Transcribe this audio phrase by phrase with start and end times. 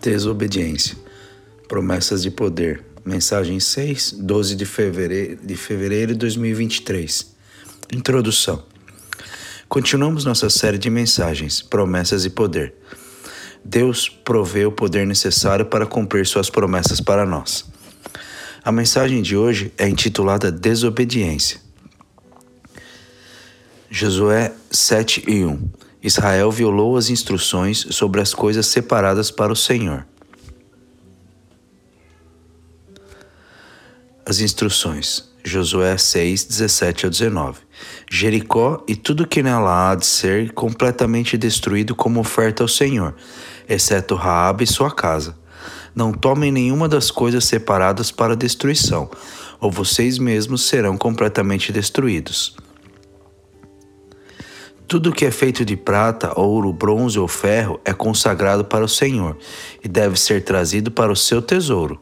[0.00, 0.96] Desobediência.
[1.66, 2.84] Promessas de poder.
[3.04, 7.34] Mensagem 6, 12 de fevereiro de, fevereiro de 2023.
[7.92, 8.64] Introdução.
[9.68, 12.74] Continuamos nossa série de mensagens, promessas e poder.
[13.64, 17.64] Deus provê o poder necessário para cumprir suas promessas para nós.
[18.64, 21.60] A mensagem de hoje é intitulada Desobediência.
[23.90, 30.06] Josué 7 e 1 Israel violou as instruções sobre as coisas separadas para o Senhor.
[34.24, 35.28] As instruções.
[35.44, 37.60] Josué 6, 17 a 19.
[38.10, 43.14] Jericó e tudo que nela há de ser completamente destruído como oferta ao Senhor,
[43.68, 45.36] exceto Raabe e sua casa.
[45.94, 49.10] Não tomem nenhuma das coisas separadas para destruição,
[49.58, 52.54] ou vocês mesmos serão completamente destruídos.
[54.88, 59.36] Tudo que é feito de prata, ouro, bronze ou ferro é consagrado para o Senhor
[59.84, 62.00] e deve ser trazido para o seu tesouro.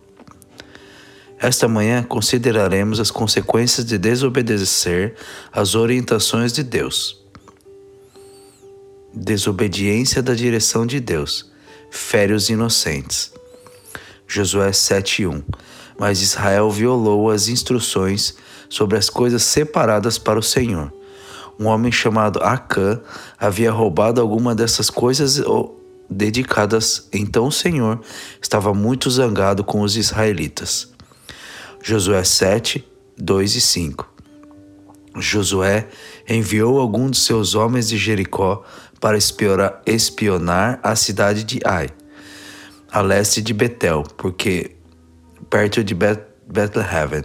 [1.36, 5.16] Esta manhã consideraremos as consequências de desobedecer
[5.52, 7.20] às orientações de Deus.
[9.12, 11.50] Desobediência da direção de Deus
[11.90, 13.32] fere os inocentes.
[14.28, 15.42] Josué 7:1.
[15.98, 18.36] Mas Israel violou as instruções
[18.68, 20.92] sobre as coisas separadas para o Senhor
[21.58, 23.00] um homem chamado Acã
[23.38, 25.42] havia roubado alguma dessas coisas
[26.08, 27.08] dedicadas.
[27.12, 28.00] Então o Senhor
[28.40, 30.92] estava muito zangado com os israelitas.
[31.82, 32.84] Josué 7,
[33.16, 34.16] 2 e 5
[35.18, 35.88] Josué
[36.28, 38.62] enviou alguns de seus homens de Jericó
[39.00, 41.88] para espionar a cidade de Ai,
[42.90, 44.76] a leste de Betel, porque
[45.48, 47.24] perto de Bethlehem.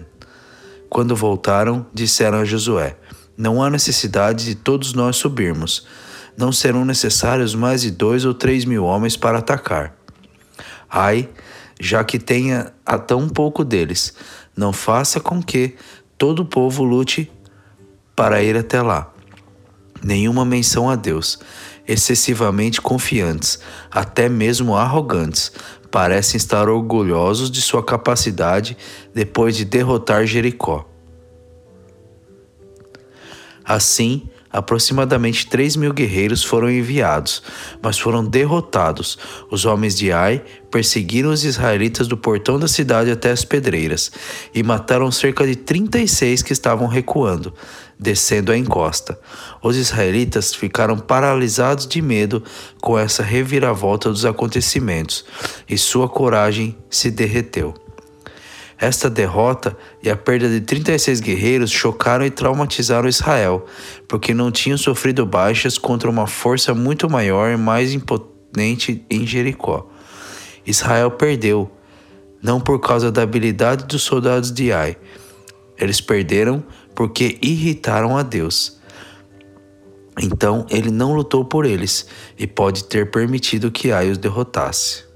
[0.89, 2.95] Quando voltaram, disseram a Josué:
[3.37, 5.85] não há necessidade de todos nós subirmos.
[6.37, 9.95] Não serão necessários mais de dois ou três mil homens para atacar.
[10.89, 11.29] Ai,
[11.79, 14.13] já que tenha a tão pouco deles,
[14.55, 15.75] não faça com que
[16.17, 17.31] todo o povo lute
[18.15, 19.11] para ir até lá.
[20.03, 21.39] Nenhuma menção a Deus.
[21.87, 23.59] Excessivamente confiantes,
[23.89, 25.51] até mesmo arrogantes,
[25.89, 28.77] parecem estar orgulhosos de sua capacidade
[29.13, 30.90] depois de derrotar Jericó.
[33.63, 37.41] Assim, aproximadamente 3 mil guerreiros foram enviados,
[37.81, 39.17] mas foram derrotados.
[39.49, 44.11] Os homens de Ai perseguiram os israelitas do portão da cidade até as pedreiras
[44.53, 47.53] e mataram cerca de 36 que estavam recuando,
[47.99, 49.17] descendo a encosta.
[49.61, 52.43] Os israelitas ficaram paralisados de medo
[52.81, 55.23] com essa reviravolta dos acontecimentos
[55.69, 57.73] e sua coragem se derreteu.
[58.81, 63.63] Esta derrota e a perda de 36 guerreiros chocaram e traumatizaram Israel,
[64.07, 69.87] porque não tinham sofrido baixas contra uma força muito maior e mais imponente em Jericó.
[70.65, 71.69] Israel perdeu,
[72.41, 74.97] não por causa da habilidade dos soldados de Ai.
[75.77, 76.63] Eles perderam
[76.95, 78.79] porque irritaram a Deus.
[80.19, 85.10] Então ele não lutou por eles e pode ter permitido que Ai os derrotasse.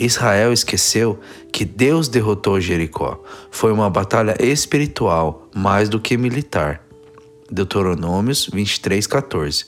[0.00, 1.20] Israel esqueceu
[1.52, 3.22] que Deus derrotou Jericó.
[3.50, 6.82] Foi uma batalha espiritual mais do que militar.
[7.50, 9.66] Deuteronômios 23:14.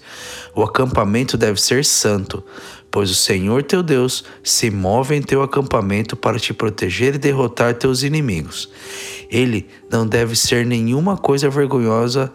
[0.55, 2.43] O acampamento deve ser santo,
[2.91, 7.75] pois o Senhor teu Deus se move em teu acampamento para te proteger e derrotar
[7.75, 8.71] teus inimigos.
[9.31, 12.33] Ele não deve ser nenhuma coisa vergonhosa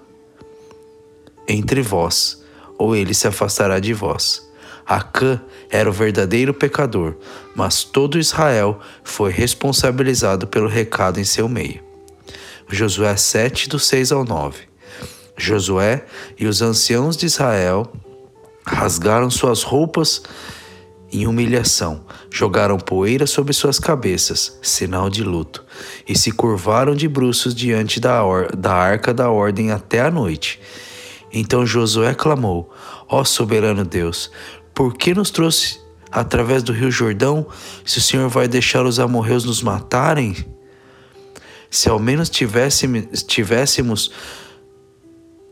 [1.48, 2.44] entre vós,
[2.78, 4.47] ou ele se afastará de vós.
[4.88, 7.16] Acã era o verdadeiro pecador,
[7.54, 11.82] mas todo Israel foi responsabilizado pelo recado em seu meio.
[12.70, 14.62] Josué 7, do 6 ao 9.
[15.38, 16.06] Josué
[16.38, 17.92] e os anciãos de Israel
[18.66, 20.24] rasgaram suas roupas
[21.12, 25.64] em humilhação, jogaram poeira sobre suas cabeças, sinal de luto,
[26.08, 28.22] e se curvaram de bruços diante da,
[28.58, 30.60] da arca da ordem até a noite.
[31.32, 32.70] Então Josué clamou:
[33.08, 34.32] Ó soberano Deus,
[34.78, 35.80] por que nos trouxe
[36.12, 37.48] através do rio Jordão
[37.84, 40.36] se o Senhor vai deixar os amorreus nos matarem?
[41.68, 44.12] Se ao menos tivéssemos, tivéssemos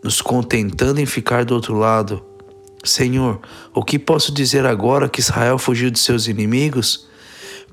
[0.04, 2.24] nos contentando em ficar do outro lado.
[2.84, 3.42] Senhor,
[3.74, 7.08] o que posso dizer agora que Israel fugiu de seus inimigos?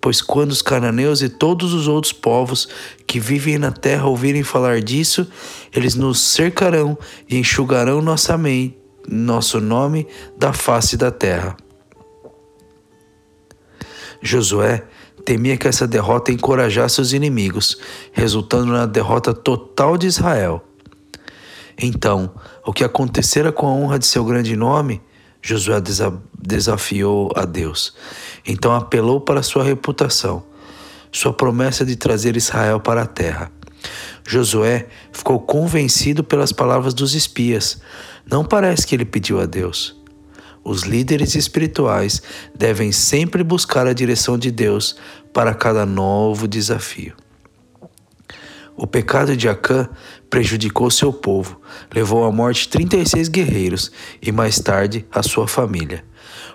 [0.00, 2.66] Pois quando os cananeus e todos os outros povos
[3.06, 5.28] que vivem na terra ouvirem falar disso,
[5.70, 6.96] eles nos cercarão
[7.28, 10.06] e enxugarão nossa mente nosso nome
[10.36, 11.56] da face da terra.
[14.20, 14.84] Josué
[15.24, 17.78] temia que essa derrota encorajasse os inimigos,
[18.12, 20.62] resultando na derrota total de Israel.
[21.78, 22.32] Então,
[22.64, 25.00] o que acontecera com a honra de seu grande nome?
[25.40, 25.82] Josué
[26.38, 27.94] desafiou a Deus.
[28.46, 30.44] Então apelou para sua reputação,
[31.10, 33.50] sua promessa de trazer Israel para a terra.
[34.26, 37.80] Josué ficou convencido pelas palavras dos espias.
[38.28, 39.96] Não parece que ele pediu a Deus.
[40.64, 42.22] Os líderes espirituais
[42.56, 44.96] devem sempre buscar a direção de Deus
[45.32, 47.14] para cada novo desafio.
[48.76, 49.88] O pecado de Acã
[50.30, 51.60] prejudicou seu povo,
[51.94, 56.04] levou à morte 36 guerreiros e mais tarde a sua família.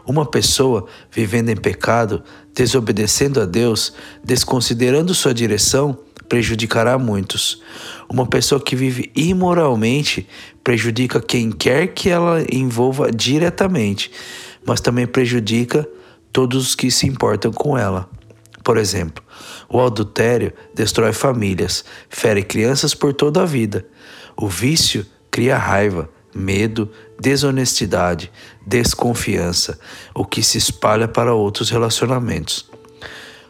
[0.05, 2.23] Uma pessoa vivendo em pecado,
[2.55, 7.61] desobedecendo a Deus, desconsiderando sua direção, prejudicará muitos.
[8.09, 10.27] Uma pessoa que vive imoralmente
[10.63, 14.11] prejudica quem quer que ela envolva diretamente,
[14.65, 15.87] mas também prejudica
[16.31, 18.09] todos os que se importam com ela.
[18.63, 19.23] Por exemplo,
[19.69, 23.85] o adultério destrói famílias, fere crianças por toda a vida.
[24.35, 28.31] O vício cria raiva, medo, desonestidade,
[28.65, 29.79] desconfiança,
[30.13, 32.66] o que se espalha para outros relacionamentos.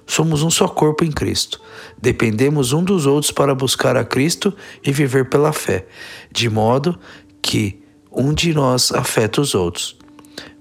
[0.08, 1.62] Somos um só corpo em Cristo.
[2.02, 5.86] Dependemos um dos outros para buscar a Cristo e viver pela fé,
[6.32, 6.98] de modo
[7.42, 9.98] que um de nós afeta os outros.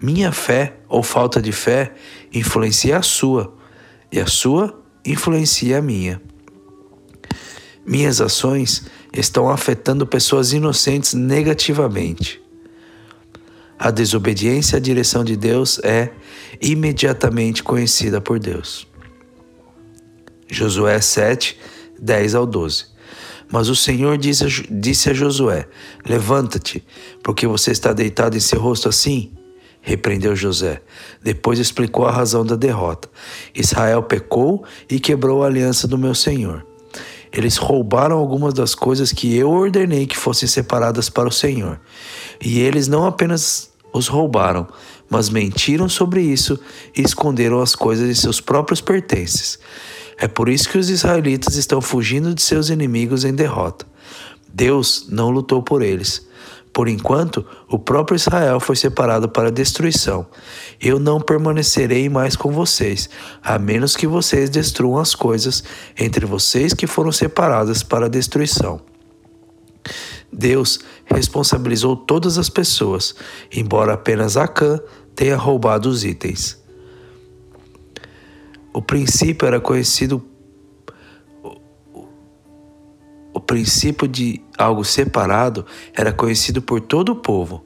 [0.02, 1.94] Minha fé ou falta de fé
[2.34, 3.54] influencia a sua,
[4.10, 6.20] e a sua influencia a minha.
[7.86, 12.42] Minhas ações estão afetando pessoas inocentes negativamente.
[13.78, 16.10] A desobediência à direção de Deus é
[16.60, 18.88] imediatamente conhecida por Deus.
[20.48, 21.58] Josué 7,
[22.00, 22.96] 10 ao 12.
[23.50, 25.66] Mas o Senhor disse a, Josué:
[26.04, 26.84] Levanta-te,
[27.22, 29.32] porque você está deitado em seu rosto assim?
[29.80, 30.82] Repreendeu José.
[31.22, 33.08] Depois explicou a razão da derrota.
[33.54, 36.66] Israel pecou e quebrou a aliança do meu Senhor.
[37.32, 41.78] Eles roubaram algumas das coisas que eu ordenei que fossem separadas para o Senhor.
[42.44, 44.66] E eles não apenas os roubaram,
[45.08, 46.58] mas mentiram sobre isso
[46.96, 49.58] e esconderam as coisas em seus próprios pertences.
[50.18, 53.86] É por isso que os israelitas estão fugindo de seus inimigos em derrota.
[54.48, 56.26] Deus não lutou por eles.
[56.72, 60.26] Por enquanto, o próprio Israel foi separado para destruição.
[60.78, 63.08] Eu não permanecerei mais com vocês,
[63.42, 65.64] a menos que vocês destruam as coisas
[65.98, 68.80] entre vocês que foram separadas para destruição.
[70.30, 73.14] Deus responsabilizou todas as pessoas,
[73.50, 74.78] embora apenas Acã
[75.14, 76.62] tenha roubado os itens.
[78.76, 80.22] O princípio era conhecido.
[83.32, 85.64] O princípio de algo separado
[85.94, 87.64] era conhecido por todo o povo.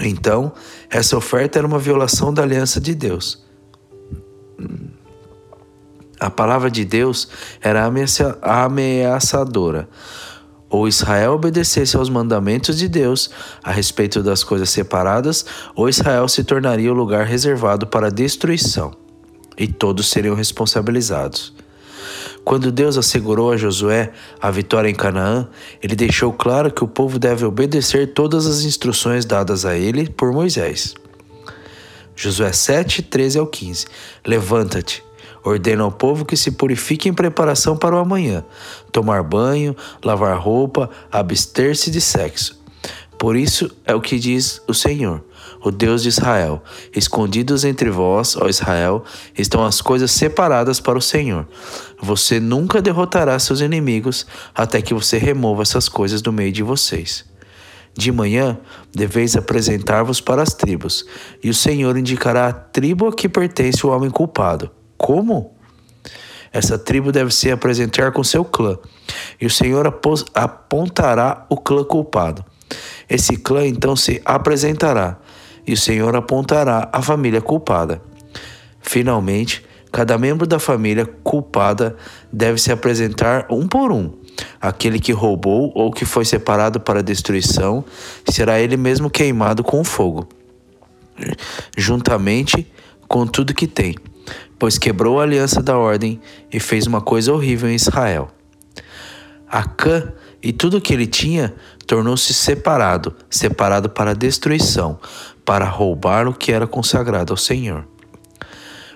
[0.00, 0.52] Então,
[0.90, 3.46] essa oferta era uma violação da aliança de Deus.
[6.18, 7.28] A palavra de Deus
[7.60, 7.88] era
[8.42, 9.88] ameaçadora.
[10.68, 13.30] Ou Israel obedecesse aos mandamentos de Deus
[13.62, 15.46] a respeito das coisas separadas,
[15.76, 19.05] ou Israel se tornaria o lugar reservado para destruição
[19.56, 21.52] e todos seriam responsabilizados.
[22.44, 25.48] Quando Deus assegurou a Josué a vitória em Canaã,
[25.82, 30.32] ele deixou claro que o povo deve obedecer todas as instruções dadas a ele por
[30.32, 30.94] Moisés.
[32.14, 33.86] Josué 7, 13 ao 15.
[34.24, 35.04] Levanta-te,
[35.44, 38.44] ordena ao povo que se purifique em preparação para o amanhã,
[38.92, 42.55] tomar banho, lavar roupa, abster-se de sexo.
[43.18, 45.22] Por isso é o que diz o Senhor
[45.66, 46.62] o Deus de Israel.
[46.94, 49.02] Escondidos entre vós, ó Israel,
[49.36, 51.46] estão as coisas separadas para o Senhor.
[52.00, 57.24] Você nunca derrotará seus inimigos até que você remova essas coisas do meio de vocês.
[57.94, 58.58] De manhã
[58.94, 61.04] deveis apresentar-vos para as tribos,
[61.42, 64.70] e o Senhor indicará a tribo a que pertence o homem culpado.
[64.96, 65.56] Como?
[66.52, 68.78] Essa tribo deve se apresentar com seu clã,
[69.40, 69.86] e o Senhor
[70.34, 72.44] apontará o clã culpado.
[73.08, 75.18] Esse clã então se apresentará,
[75.66, 78.00] e o Senhor apontará a família culpada.
[78.80, 81.96] Finalmente, cada membro da família culpada
[82.32, 84.12] deve se apresentar um por um.
[84.60, 87.84] Aquele que roubou ou que foi separado para destruição
[88.28, 90.28] será ele mesmo queimado com fogo,
[91.76, 92.70] juntamente
[93.08, 93.94] com tudo que tem,
[94.58, 96.20] pois quebrou a aliança da ordem
[96.52, 98.28] e fez uma coisa horrível em Israel.
[99.48, 101.54] Acã e tudo o que ele tinha
[101.86, 104.98] tornou-se separado, separado para destruição,
[105.44, 107.86] para roubar o que era consagrado ao Senhor.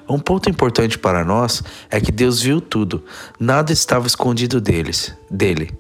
[0.08, 3.04] Um ponto importante para nós é que Deus viu tudo,
[3.38, 5.70] nada estava escondido deles, dele.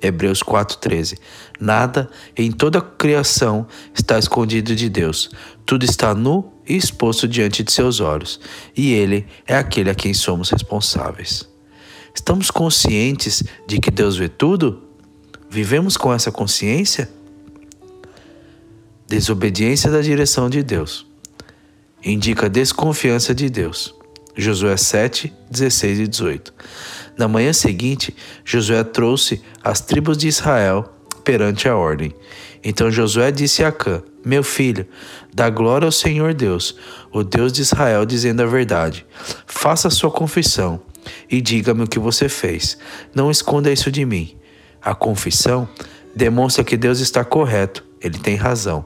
[0.00, 1.18] Hebreus 4:13.
[1.58, 5.30] Nada em toda a criação está escondido de Deus.
[5.64, 8.40] Tudo está nu e exposto diante de seus olhos,
[8.76, 11.48] e ele é aquele a quem somos responsáveis.
[12.14, 14.82] Estamos conscientes de que Deus vê tudo?
[15.54, 17.08] Vivemos com essa consciência?
[19.06, 21.06] Desobediência da direção de Deus.
[22.04, 23.94] indica desconfiança de Deus.
[24.36, 26.52] Josué 7, 16 e 18.
[27.16, 30.92] Na manhã seguinte, Josué trouxe as tribos de Israel
[31.22, 32.12] perante a ordem.
[32.64, 34.88] Então Josué disse a Acã: Meu filho,
[35.32, 36.76] dá glória ao Senhor Deus,
[37.12, 39.06] o Deus de Israel, dizendo a verdade.
[39.46, 40.82] Faça sua confissão
[41.30, 42.76] e diga-me o que você fez.
[43.14, 44.36] Não esconda isso de mim.
[44.84, 45.66] A confissão
[46.14, 48.84] demonstra que Deus está correto, ele tem razão.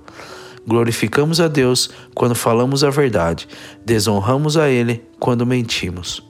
[0.64, 3.49] Glorificamos a Deus quando falamos a verdade,
[3.85, 6.23] desonramos a Ele quando mentimos.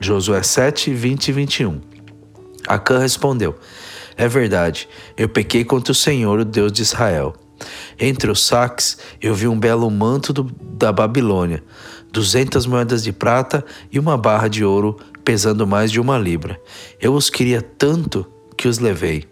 [0.00, 1.80] Josué 7, 20 e 21.
[2.66, 3.54] Acã respondeu:
[4.16, 7.34] É verdade, eu pequei contra o Senhor, o Deus de Israel.
[7.98, 11.62] Entre os saques eu vi um belo manto do, da Babilônia,
[12.10, 16.60] duzentas moedas de prata e uma barra de ouro pesando mais de uma libra.
[17.00, 18.26] Eu os queria tanto
[18.64, 19.26] que os levei.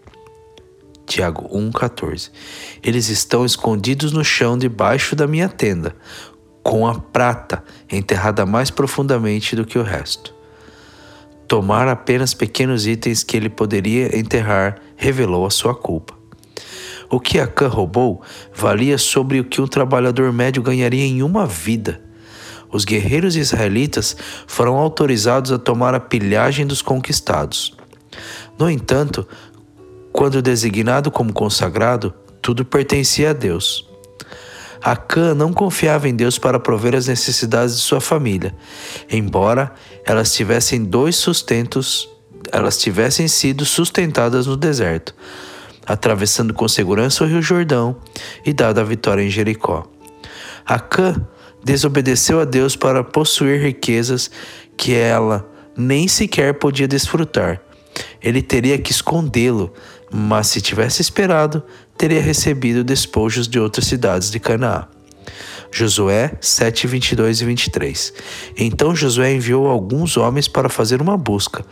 [1.07, 2.29] Tiago 1,14.
[2.83, 5.95] Eles estão escondidos no chão debaixo da minha tenda,
[6.61, 10.35] com a prata enterrada mais profundamente do que o resto.
[11.47, 16.13] Tomar apenas pequenos itens que ele poderia enterrar revelou a sua culpa.
[17.09, 18.21] O que Acã roubou
[18.53, 21.99] valia sobre o que um trabalhador médio ganharia em uma vida.
[22.71, 27.75] Os guerreiros israelitas foram autorizados a tomar a pilhagem dos conquistados.
[28.57, 29.27] No entanto,
[30.11, 33.89] quando designado como consagrado, tudo pertencia a Deus.
[34.83, 38.53] Acã não confiava em Deus para prover as necessidades de sua família,
[39.09, 39.73] embora
[40.05, 42.09] elas tivessem dois sustentos,
[42.51, 45.15] elas tivessem sido sustentadas no deserto,
[45.85, 47.95] atravessando com segurança o Rio Jordão
[48.45, 49.89] e dada a vitória em Jericó.
[50.65, 51.15] Acã
[51.63, 54.29] desobedeceu a Deus para possuir riquezas
[54.75, 57.62] que ela nem sequer podia desfrutar.
[58.21, 59.73] Ele teria que escondê-lo
[60.13, 61.63] mas se tivesse esperado,
[61.97, 64.87] teria recebido despojos de outras cidades de Canaã.
[65.71, 68.13] Josué 7, 22 e 23.
[68.55, 71.65] Então Josué enviou alguns homens para fazer uma busca.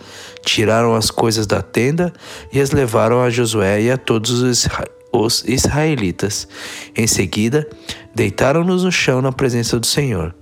[0.44, 2.12] Tiraram as coisas da tenda
[2.52, 6.48] e as levaram a Josué e a todos os israelitas.
[6.96, 7.70] Em seguida,
[8.16, 10.34] deitaram-nos no chão na presença do Senhor.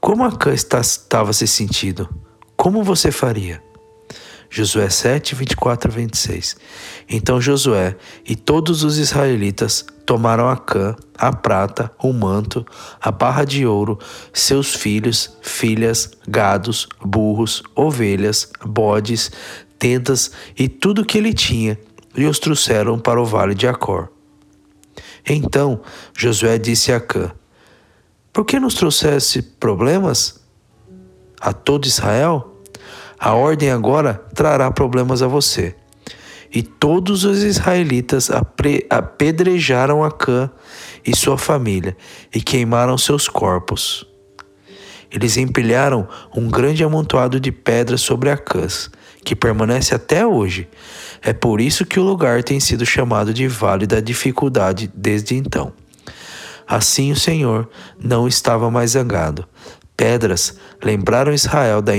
[0.00, 2.23] Como Acã estava se sentindo?
[2.64, 3.62] Como você faria?
[4.48, 6.56] Josué 7, 24 a 26.
[7.10, 7.94] Então Josué
[8.26, 12.64] e todos os israelitas tomaram a cã, a prata, o manto,
[13.02, 13.98] a barra de ouro,
[14.32, 19.30] seus filhos, filhas, gados, burros, ovelhas, bodes,
[19.78, 21.78] tendas e tudo que ele tinha,
[22.16, 24.08] e os trouxeram para o vale de Acor.
[25.28, 25.82] Então
[26.16, 27.30] Josué disse a Acã:
[28.32, 30.42] Por que nos trouxesse problemas
[31.38, 32.52] a todo Israel?
[33.24, 35.74] A ordem agora trará problemas a você.
[36.52, 38.30] E todos os israelitas
[38.90, 40.50] apedrejaram Acã
[41.02, 41.96] e sua família
[42.34, 44.06] e queimaram seus corpos.
[45.10, 48.90] Eles empilharam um grande amontoado de pedras sobre Acãs,
[49.24, 50.68] que permanece até hoje.
[51.22, 55.72] É por isso que o lugar tem sido chamado de Vale da Dificuldade desde então.
[56.66, 59.48] Assim o Senhor não estava mais zangado,
[59.96, 61.94] pedras lembraram Israel da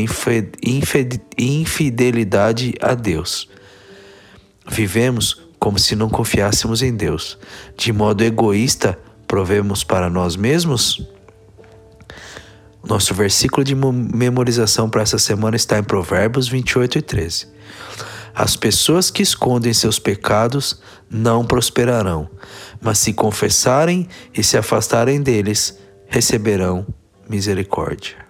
[1.38, 3.50] infidelidade a Deus.
[4.68, 7.38] Vivemos como se não confiássemos em Deus.
[7.78, 11.08] De modo egoísta, provemos para nós mesmos?
[12.88, 17.48] Nosso versículo de memorização para essa semana está em Provérbios 28 e 13.
[18.36, 22.30] As pessoas que escondem seus pecados não prosperarão,
[22.82, 26.86] mas se confessarem e se afastarem deles, receberão
[27.28, 28.28] misericórdia.